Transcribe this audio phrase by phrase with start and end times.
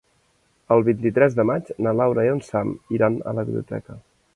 [0.75, 4.05] El vint-i-tres de maig na Laura i en Sam iran a la biblioteca.